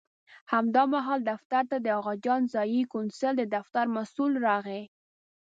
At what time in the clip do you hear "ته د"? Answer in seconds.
1.71-1.87